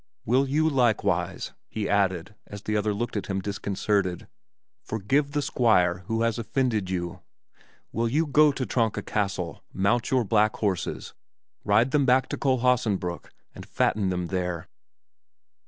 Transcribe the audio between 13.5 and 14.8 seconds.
and fatten them there?"